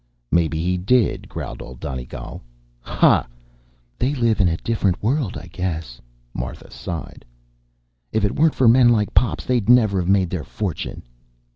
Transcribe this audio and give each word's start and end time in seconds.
"Maybe 0.31 0.57
he 0.59 0.79
did," 0.79 1.29
growled 1.29 1.61
Old 1.61 1.79
Donegal. 1.79 2.41
"Hah!" 2.79 3.27
"They 3.99 4.15
live 4.15 4.41
in 4.41 4.47
a 4.47 4.57
different 4.57 5.03
world, 5.03 5.37
I 5.37 5.45
guess," 5.45 6.01
Martha 6.33 6.71
sighed. 6.71 7.23
"If 8.11 8.25
it 8.25 8.33
weren't 8.35 8.55
for 8.55 8.67
men 8.67 8.89
like 8.89 9.13
Pops, 9.13 9.45
they'd 9.45 9.69
never've 9.69 10.09
made 10.09 10.31
their 10.31 10.43
fortune." 10.43 11.03